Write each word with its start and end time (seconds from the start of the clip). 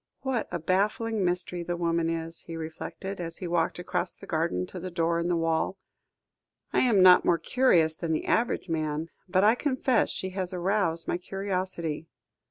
"What 0.21 0.47
a 0.51 0.57
baffling 0.57 1.23
mystery 1.23 1.61
the 1.61 1.77
woman 1.77 2.09
is," 2.09 2.41
he 2.47 2.55
reflected, 2.57 3.21
as 3.21 3.37
he 3.37 3.47
walked 3.47 3.77
across 3.77 4.11
the 4.11 4.25
garden 4.25 4.65
to 4.65 4.79
the 4.79 4.89
door 4.89 5.19
in 5.19 5.27
the 5.27 5.35
wall. 5.35 5.77
"I 6.73 6.79
am 6.79 7.03
not 7.03 7.23
more 7.23 7.37
curious 7.37 7.97
than 7.97 8.11
the 8.11 8.25
average 8.25 8.67
man, 8.67 9.09
but 9.29 9.43
I 9.43 9.53
confess 9.53 10.09
she 10.09 10.31
has 10.31 10.53
aroused 10.53 11.07
my 11.07 11.19
curiosity. 11.19 12.07